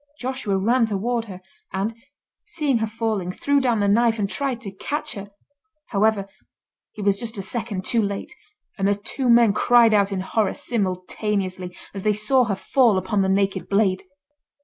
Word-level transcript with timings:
Joshua 0.17 0.57
ran 0.57 0.87
toward 0.87 1.25
her, 1.25 1.41
and, 1.71 1.93
seeing 2.43 2.79
her 2.79 2.87
falling, 2.87 3.31
threw 3.31 3.59
down 3.61 3.81
the 3.81 3.87
knife 3.87 4.17
and 4.17 4.27
tried 4.27 4.59
to 4.61 4.71
catch 4.71 5.13
her. 5.13 5.29
However, 5.89 6.27
he 6.93 7.03
was 7.03 7.19
just 7.19 7.37
a 7.37 7.43
second 7.43 7.85
too 7.85 8.01
late, 8.01 8.33
and 8.79 8.87
the 8.87 8.95
two 8.95 9.29
men 9.29 9.53
cried 9.53 9.93
out 9.93 10.11
in 10.11 10.21
horror 10.21 10.55
simultaneously 10.55 11.77
as 11.93 12.01
they 12.01 12.13
saw 12.13 12.45
her 12.45 12.55
fall 12.55 12.97
upon 12.97 13.21
the 13.21 13.29
naked 13.29 13.69
blade. 13.69 14.01